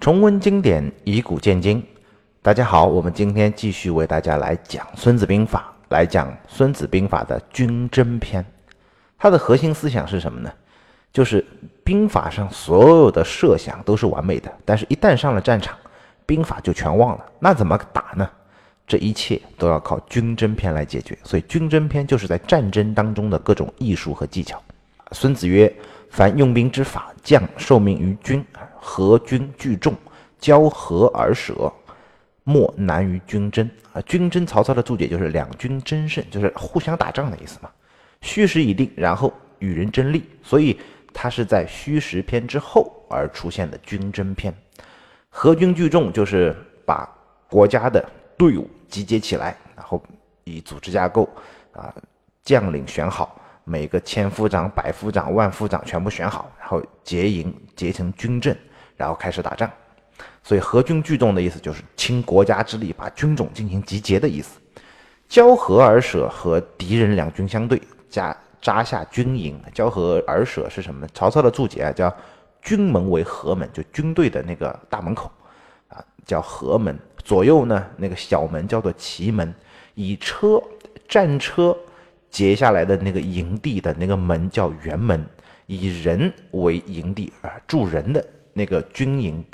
[0.00, 1.84] 重温经典，以古鉴今。
[2.40, 8.44] 大家好，我们今天继续为大家来讲《孙子兵法》，来讲《孙子兵法》的军争篇。
[9.18, 10.52] 它的核心思想是什么呢？
[11.12, 11.44] 就是
[11.82, 15.76] 兵法上所有的设想都是完美的，但是一旦上了战场，
[16.24, 17.26] 兵法就全忘了。
[17.40, 18.30] 那怎么打呢？
[18.86, 21.18] 这一切都要靠军争篇来解决。
[21.24, 24.62] 所以军争篇就是在战争当中的各种艺术和技巧。
[25.10, 25.74] 孙子曰
[26.08, 28.44] ：“凡用兵之法，将受命于军，
[28.80, 29.94] 合军聚众，
[30.38, 31.72] 交合而舍，
[32.44, 37.70] 莫难于军争。”啊，军争曹操的注解就是两军争胜，就是互相打仗的意思嘛。
[38.20, 40.78] 虚实已定，然后与人争利，所以
[41.12, 44.54] 它是在虚实篇之后而出现的军争篇。
[45.30, 47.08] 合军聚众就是把
[47.48, 48.04] 国家的
[48.36, 50.02] 队伍集结起来，然后
[50.44, 51.28] 以组织架构
[51.72, 51.94] 啊，
[52.42, 58.56] 将领选好，每个千夫长、百夫长、万夫长全部选好，然后结营结成军阵，
[58.96, 59.70] 然后开始打仗。
[60.42, 64.58] 所以合军聚众的意思就是倾国家之力，把军种进行集结的意思。
[65.28, 67.80] 交合而舍和敌人两军相对。
[68.08, 71.08] 加扎下军营，交合而舍是什么呢？
[71.12, 72.10] 曹操的注解啊，叫
[72.62, 75.30] 军门为合门，就军队的那个大门口
[75.88, 76.98] 啊，叫合门。
[77.22, 79.54] 左右呢，那个小门叫做旗门，
[79.94, 80.58] 以车
[81.06, 81.76] 战车
[82.30, 85.24] 结下来的那个营地的那个门叫辕门，
[85.66, 89.44] 以人为营地啊，住人的那个军营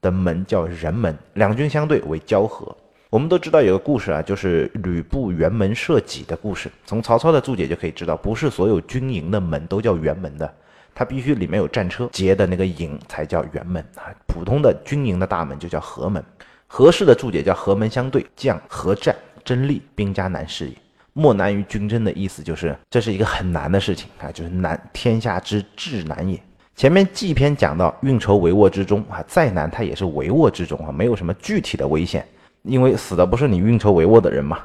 [0.00, 1.16] 的门叫人门。
[1.34, 2.76] 两军相对为交合。
[3.08, 6.70] 我们都知道有个故事啊，就是吕布辕门射戟的故事。
[6.86, 10.54] 从曹操的注解就可以知道，不是所有军营的门都叫辕门的，
[10.94, 14.14] 它必须里面有战车结的那个营才叫辕门啊。
[14.28, 16.22] 普通的军营的大门就叫合门。
[16.68, 20.74] 合适的注解叫合门相对，将合战争利，兵家难事也。
[21.12, 26.40] 莫难于军争的意思就是这是一个很难的事情啊，就是难天下之至难也。
[26.76, 32.26] 前面计篇讲到运筹帷幄之中啊，再难它也是帷幄之中啊，没有什么具体的危险。
[32.62, 34.58] 因为死的不是你运筹帷幄的人嘛。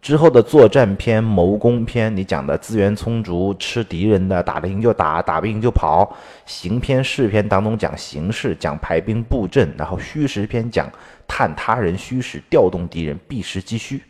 [0.00, 6.12] 之后的作战篇、谋攻篇，你讲的资源充足，吃敌人的，打得赢就打，打不赢就跑。
[6.44, 10.90] 行篇、事篇当中讲形势，讲排兵布阵，然后虚实篇讲
[11.28, 14.02] 探他人虚实，调动敌人，避实击虚。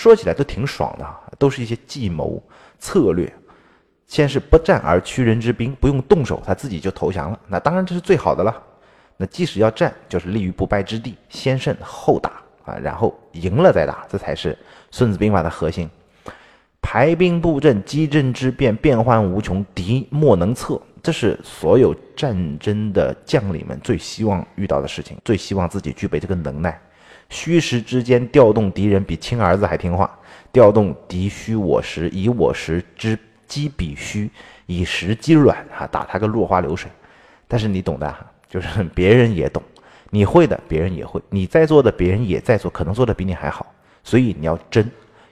[0.00, 1.06] 说起来都挺爽的，
[1.38, 2.42] 都是一些计谋
[2.78, 3.30] 策略。
[4.06, 7.38] 先是不战而屈人之兵，不用动手，他自己就投降了。
[7.46, 8.62] 那当然这是最好的了。
[9.18, 12.32] 那即使要战，就是立于不败之地，先胜后打。
[12.64, 14.54] 啊，然后赢了再打，这才是
[14.90, 15.86] 《孙子兵法》的核心。
[16.80, 20.80] 排兵布阵，机阵之变，变幻无穷，敌莫能测。
[21.02, 26.80] 这是所有战争的将领们最希望遇到的事情，最希望自己具备这个能耐。
[27.30, 30.18] 虚实之间调动敌人，比亲儿子还听话。
[30.52, 34.28] 调动敌虚我实，以我实之击彼虚，
[34.66, 36.90] 以实击软，哈，打他个落花流水。
[37.48, 39.62] 但是你懂的哈，就是别人也懂。
[40.10, 43.64] 你会的，别人也会；你在做的，别人也在做，可能做的比你还好。
[44.02, 44.84] 所以你要争，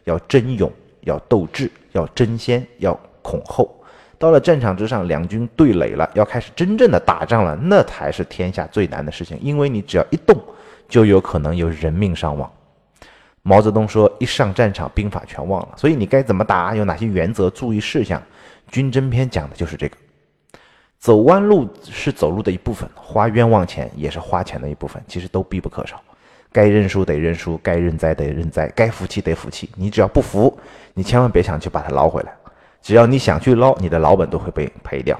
[0.04, 3.74] 要争勇，要斗智，要争先，要恐后。
[4.18, 9.36] 到了战场之上，两军对垒了，要开始真正的打仗了，那才是天下最难的事情。
[9.40, 10.40] 因为你只要一动，
[10.88, 12.50] 就有可能有人命伤亡。
[13.42, 18.22] 毛泽东说：“一上战场，兵法全忘了。”所以你该怎么打，有哪些原则、注意事项？
[18.70, 19.96] 军争篇讲的就是这个。
[20.98, 26.00] 走弯路是走路的一部分，花冤枉钱也是花钱的一部分，其实都必不可少。
[26.50, 29.70] 该认输得认输，该认栽得认栽，该服气得服气。
[29.76, 30.58] 你只要不服，
[30.94, 32.34] 你千万别想去把它捞回来。
[32.82, 35.18] 只要你想去捞，你的老本都会被赔掉。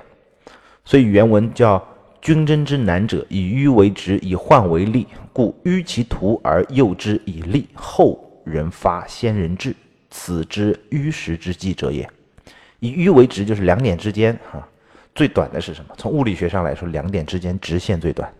[0.84, 1.82] 所以原文叫
[2.20, 5.06] “军争之难者，以迂为直，以患为利。
[5.32, 9.74] 故迂其途而诱之以利，后人发，先人至，
[10.10, 12.08] 此之迂时之计者也。
[12.80, 14.66] 以迂为直，就是两点之间，哈。
[15.14, 15.94] 最短的是什么？
[15.96, 18.32] 从物理学上来说，两点之间直线最短，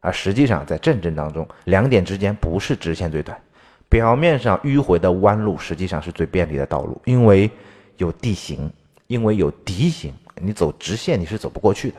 [0.00, 3.38] 而实际上在战争当中，两点之间不是直线最短。
[3.90, 7.50] 表面上迂回的弯路实际上是最便利的道路，因为
[7.96, 8.70] 有地形，
[9.06, 11.96] 因为有敌形，你走直线你是走不过去的。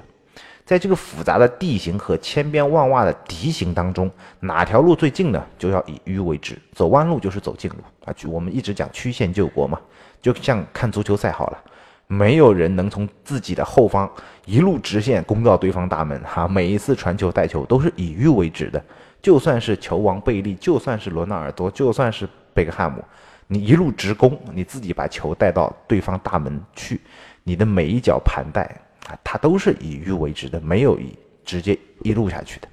[0.70, 4.08] 在这个复杂的地形和千变万化的敌形当中，
[4.40, 5.44] 哪条路最近呢？
[5.58, 8.14] 就要以迂为直，走弯路就是走近路啊！
[8.16, 9.82] 就我们一直讲曲线救国嘛，
[10.22, 11.58] 就像看足球赛好了。
[12.06, 14.08] 没有人能从自己的后方
[14.46, 16.48] 一路直线攻到对方大门，哈！
[16.48, 18.80] 每一次传球带球都是以迂为直的。
[19.24, 23.04] 就算是球王贝利，就算是罗纳尔多，就算是贝克汉姆，
[23.48, 27.02] 你一路直攻，你自己把球带到对方大门去，
[27.44, 28.70] 你的每一脚盘带
[29.10, 32.68] 啊，它都是以迂为直的，没有以直接一路下去的。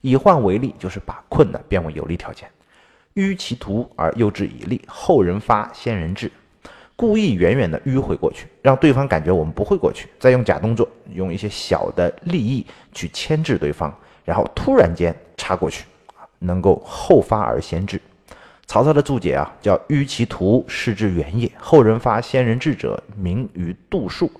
[0.00, 2.48] 以患为利，就是把困难变为有利条件。
[3.14, 6.30] 迂其途而诱之以利，后人发，先人至。
[6.94, 15.84] 故意远远的迂回过去，让对方感觉我们不会过去，再用假动作，用一些小的利益去牵制对方，然后突然间插过去，
[16.38, 18.00] 能够后发而先至。
[18.66, 21.50] 曹操的注解啊，叫“迂其图，失之远也。
[21.58, 24.30] 后人发先人至者，名于度数。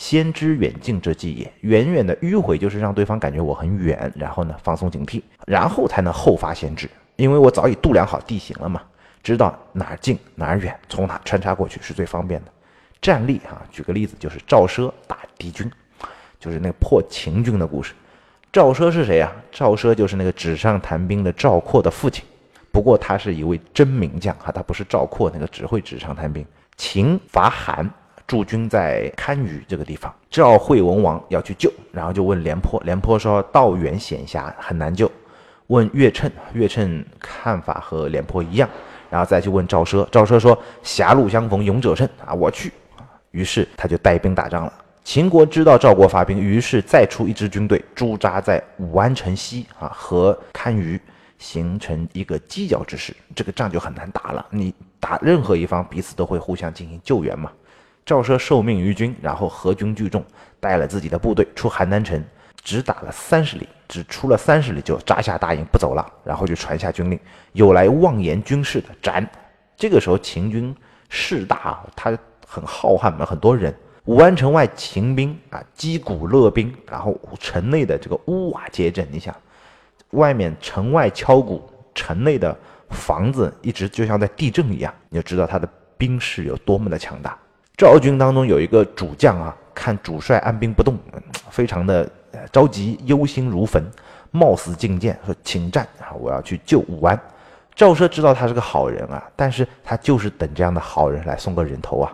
[0.00, 1.52] 先知远近之计也。
[1.60, 6.88] 远远的迂回，就是让对方感觉我很远，然后呢放松警惕，然后才能后发先至。
[7.16, 8.80] 因为我早已度量好地形了嘛，
[9.22, 12.50] 知道哪儿近哪儿远，从哪穿插过去是最方便的。
[13.02, 15.70] 战例啊，举个例子，就是赵奢打敌军，
[16.40, 17.92] 就是那破秦军的故事。
[18.50, 19.30] 赵奢是谁啊？
[19.52, 22.24] 赵奢就是那个纸上谈兵的赵括的父亲。
[22.72, 26.42] 不过他是一位真名将哈，他不是赵括那个只会纸上谈兵。
[26.78, 27.90] 秦伐韩，
[28.30, 35.10] 驻军在堪舆这个地方，赵惠文王要去救，然后就问廉颇，廉颇说道远险狭，很难救。
[35.66, 38.70] 问岳称，岳称看法和廉颇一样，
[39.10, 42.72] 然后再去问赵奢，赵奢说狭路相逢勇者胜啊，我去。
[43.32, 44.72] 于是他就带兵打仗了。
[45.02, 51.00] 秦国知道赵国发兵，于是再出一支军队驻扎在武安城西啊和堪舆。
[51.40, 54.44] 形成一个犄角之势，这个仗就很难打了。
[54.50, 57.50] 你打任何一方，彼此都会互相进行救援嘛。
[58.10, 60.24] 赵奢受命于军，然后合军聚众，
[60.58, 62.20] 带了自己的部队出邯郸城，
[62.60, 67.16] 只打了三十里，只出了三十里就扎下大营不走了，然后就传下军令，
[67.52, 69.24] 有来妄言军事的斩。
[69.76, 70.74] 这个时候秦军
[71.08, 73.72] 势大，他很浩瀚嘛，很多人。
[74.06, 79.06] 武安城外秦兵啊，击鼓勒兵，然后城内的这个屋瓦皆震。
[79.12, 79.32] 你想。
[80.14, 81.62] 外面城外敲鼓，
[81.94, 82.58] 城内的
[82.88, 87.38] 房子一直就像在地震一样，你就知道他的兵势有多么的强大。
[87.80, 90.98] 赵军当中有一个主将啊，看主帅按兵不动，
[91.48, 92.06] 非常的
[92.52, 93.82] 着急，忧心如焚，
[94.30, 97.18] 冒死进谏说：“请战啊，我要去救武安。”
[97.74, 102.12] 赵奢知道他是个好人啊，但是他就是等这样的好人来送个人头啊，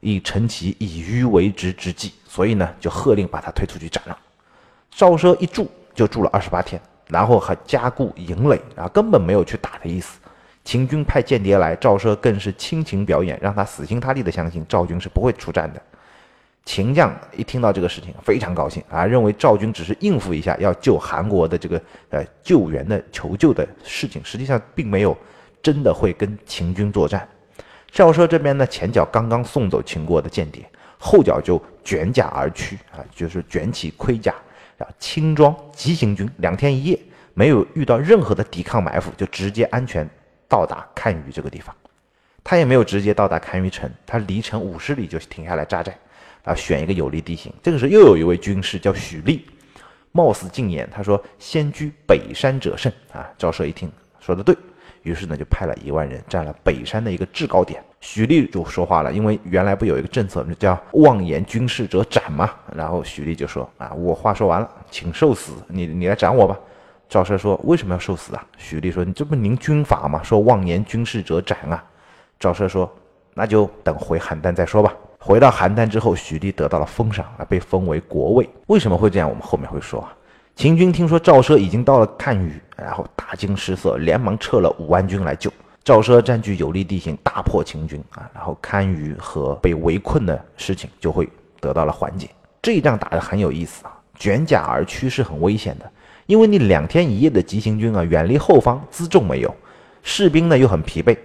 [0.00, 4.18] 以成其以迂为直之计，所以呢，就喝令把他推出去斩了。
[4.90, 6.78] 赵奢一住就住了二十八天。
[7.08, 10.18] 然后还加固营垒，啊根本没有去打的意思。
[10.64, 15.82] 秦军派间谍来，赵奢更是亲情表演，让他死心塌地的相信赵军是不会出战的。
[16.64, 25.16] 秦将一听到这个事情，非常高兴啊，认为赵军只是应付一下要救韩国的这个呃救援的求救的事情，实际上并没有
[25.60, 27.28] 真的会跟秦军作战。
[27.90, 30.64] 赵奢这边呢，前脚刚刚送走秦国的间谍，
[30.96, 34.32] 后脚就卷甲而去啊，就是卷起盔甲。
[34.98, 36.98] 轻装急行军两天一夜，
[37.34, 40.08] 没有遇到任何的抵抗埋伏，就直接安全
[40.52, 41.74] 到达堪舆这个地方。
[42.44, 45.96] 他也没有直接到达堪舆城，他离城五十里就停下来扎寨，
[46.44, 47.50] 然后选一个有利地形。
[47.62, 49.46] 这个时候又有一位军士叫许力，
[50.10, 53.90] 冒死进言，他说：“先居北山者胜。”啊，赵奢一听，
[54.20, 54.54] 说的对。
[55.02, 57.82] 于是呢，就派了一万人占了北山的一个制高点。
[58.00, 62.50] 许力就说话了，因为原来不有一个政策叫“妄言军事者斩”嘛。
[62.76, 66.58] 然后许力就说：“啊，我话说完了，请受死，你你来斩我吧。”
[67.12, 70.22] 赵奢说：“为什么要受死啊？”许力说：“你这不您军法吗？
[70.22, 71.84] 说妄言军事者斩啊。”
[72.40, 72.90] 赵奢说
[73.34, 78.48] ：“那就等回邯郸再说吧。”回到邯郸之后，许力得到了封赏啊，被封为国尉。
[78.68, 79.28] 为什么会这样？
[79.28, 80.16] 我们后面会说啊。
[80.56, 85.52] 秦军听说赵奢已经到了看舆，然后大惊失色，连忙撤了五万军来救。
[85.84, 91.28] 赵奢占据有利地形，大破秦军啊，然后堪舆和被围困的事情就会
[91.60, 92.30] 得到了缓解。
[92.62, 95.90] 这一仗打得很有意思啊，卷甲而趋是很危险的，
[96.26, 99.54] 因为你两天一夜的急行军啊，远离后方，辎重没有，
[100.02, 101.16] 士兵呢又很疲惫。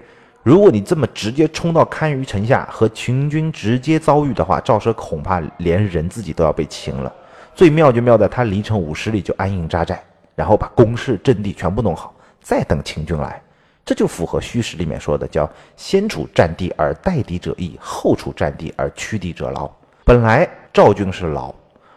[0.43, 7.13] 如果你这么直接冲到堪舆城下和秦军直接遭遇的话，赵奢恐怕连人自己都要被擒了。
[7.53, 10.01] 最妙就妙在他离城五十里就安营扎寨，
[10.35, 13.41] 然后把工事阵地全部弄好，再等秦军来，
[13.83, 19.69] 这就符合虚实里面说的叫先处战地而待敌者易，后处战地而趋敌者劳。
[20.05, 21.53] 本来赵军是劳，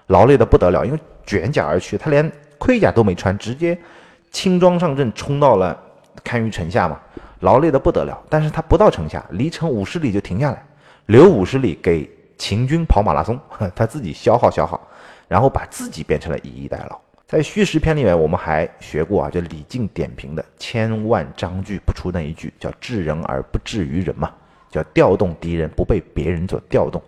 [0.09, 2.29] 劳累的不得了，因为卷甲而去，他连
[2.61, 3.77] 盔甲都没穿，直接
[4.31, 5.77] 轻装上阵冲到了
[6.23, 7.01] 堪舆城下嘛，
[7.41, 8.17] 劳累的不得了。
[8.29, 10.65] 但是他不到城下，离城五十里就停下来，
[11.07, 13.37] 留五十里给秦军跑马拉松，
[13.75, 14.81] 他自己消耗消耗。
[15.27, 17.01] 然后把自己变成了以逸待劳。
[17.29, 24.33] 在虚实篇里面，我们还学过啊，就李靖点评的“千万章句不出”那一句，叫“治人而不治于人”嘛，
[24.69, 27.01] 叫调动敌人不被别人所调动。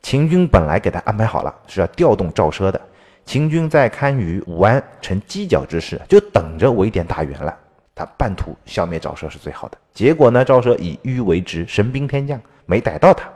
[0.00, 2.80] 秦军本来给他安排好了是要调动赵奢的，
[3.26, 7.54] 秦军在堪舆武安成犄角之势，就等着围点大员了。
[7.92, 9.76] 他半途消灭赵奢是最好的。
[9.92, 13.28] 结果呢，赵奢以迂为之，神兵天将没逮到他，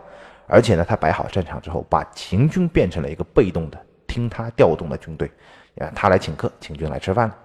[0.47, 3.79] 而且呢，他摆好战场之后，把秦军变成了一个被动的。
[4.07, 5.31] 听他调动的军队，
[5.79, 7.37] 啊，他来请客，秦军来吃饭了。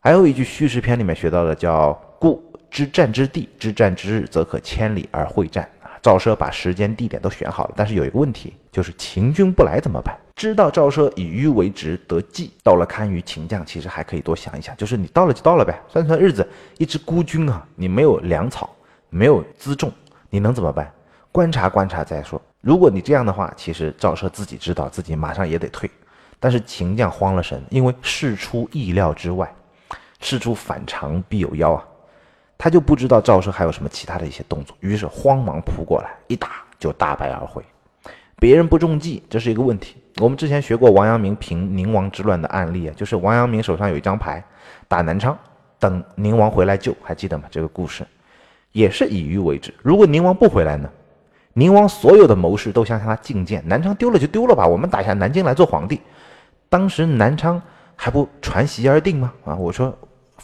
[0.00, 5.68] 还有一句虚实篇里面学到的，叫“故知战之地，知战之日，则可千里而会战”。
[6.02, 10.18] 赵奢把时间地点都选好了，但是有一个问题，就是秦军不来怎么办？
[10.34, 16.46] 知道赵奢以迂为直得计，到了堪舆，秦将其实还可以多想一想，就是你到了就到了呗，算算日子。
[16.76, 18.68] 一支孤军啊，你没有粮草，
[19.10, 19.92] 没有辎重，
[20.28, 20.92] 你能怎么办？
[21.30, 22.40] 观察观察再说。
[22.60, 25.88] 如果你这样的话，其实赵奢自己知道自己马上也得退，
[26.40, 29.54] 但是秦将慌了神，因为事出意料之外，
[30.18, 31.84] 事出反常必有妖啊。
[32.62, 37.60] 他就不知道赵奢还有什么其他的一些动作，于是慌忙扑过来，一打就大败而回。
[38.36, 39.96] 别人不中计，这是一个问题。
[40.18, 44.40] 我们之前学过王阳明平宁王之乱的案例啊，就是王阳明手上有一张牌，
[44.86, 45.36] 打南昌，
[45.80, 47.46] 等宁王回来救，还记得吗？
[47.50, 48.06] 这个故事
[48.70, 49.74] 也是以迂为直。
[49.82, 50.88] 如果宁王不回来呢？
[51.54, 56.00] 宁王所有的谋士都向他进谏，南昌丢了就丢了吧，我们打下南京来做皇帝。
[56.68, 57.60] 当时南昌
[57.96, 59.32] 还不传檄而定吗？
[59.44, 59.92] 啊，我说。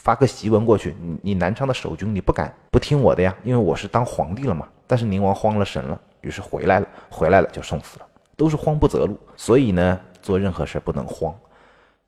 [0.01, 4.65] 发个檄文过去，你你南昌的守军，你不敢不听我的呀，因为我是当皇帝了嘛。
[4.87, 8.05] 但是宁王慌了神了，于是回来了，回来了就送死了，
[8.37, 9.19] 都是慌不择路。
[9.35, 11.35] 所以呢，做任何事不能慌，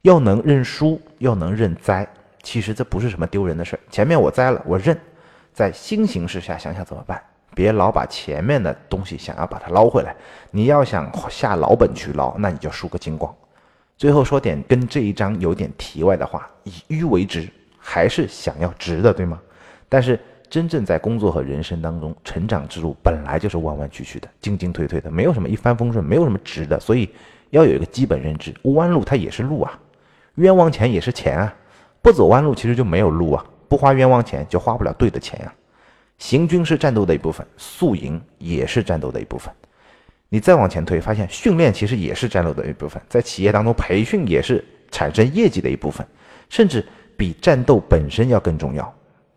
[0.03, 2.07] 要能认输，要能认栽。
[2.41, 3.77] 其实这不是什么丢人的事。
[3.89, 4.99] 前面我栽了，我认，
[5.53, 7.21] 在新形势下想想怎么办，
[7.53, 10.15] 别老把前面的东西想要把它捞回来。
[10.49, 13.35] 你要想下老本去捞，那你就输个精光。
[13.97, 17.47] 最后说点跟这一章有点题外的话，以迂为直。
[17.83, 19.41] 还是想要直的，对吗？
[19.89, 20.17] 但是
[20.49, 26.79] 真正在工作和人生当中，成长之路本来就是弯弯曲曲的，进进退退的，没有什么一帆风顺，没有什么直的。
[26.79, 27.09] 所以
[27.49, 29.79] 要有一个基本认知，弯路它也是路啊，
[30.35, 31.53] 冤枉钱也是钱啊。
[32.01, 35.53] 不走弯路其实就没有路啊，不花冤枉钱就花不了对的钱呀。
[36.17, 39.53] 行军是战斗的一部分，宿营也是战斗的一部分。
[40.29, 46.05] 你再往前推，发现训练其实也是战斗的一部分，在企业当中培训也是产生业绩的一部分，
[46.49, 46.85] 甚至。
[47.17, 48.83] 比战斗本身要更重要，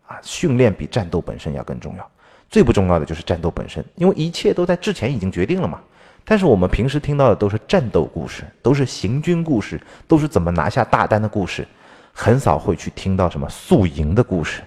[0.05, 2.11] 啊，训练比战斗本身要更重要。
[2.49, 5.81] 最不重要的就是战斗本身，因为一切都在之前已经决定了嘛。
[6.23, 11.67] 但是我们平时听到的都是战斗故事，都是行军故事，都是怎么拿下大单的故事，
[12.13, 14.61] 很少会去听到什么宿营的故事，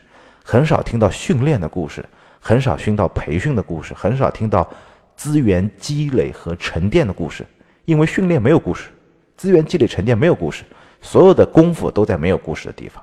[0.45, 2.05] 很少听到训练的故事，
[2.38, 4.69] 很少听到培训的故事，很少听到
[5.17, 7.45] 资源积累和沉淀的故事。
[7.85, 8.91] 因为训练没有故事，
[9.37, 10.62] 资源积累沉淀没有故事，
[11.00, 13.02] 所有的功夫都在没有故事的地方。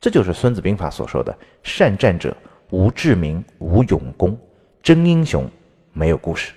[0.00, 2.36] 这就是《孙子兵法》所说的“善战者
[2.70, 4.38] 无智名，无勇功，
[4.82, 5.48] 真英雄
[5.92, 6.52] 没有故事”。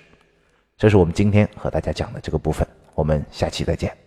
[0.78, 2.68] 这是我们今天和大家讲的这个部分。
[2.96, 4.03] 我们下期再见。